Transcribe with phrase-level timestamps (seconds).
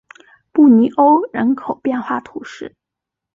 [0.51, 2.75] 布尼欧人口变化图示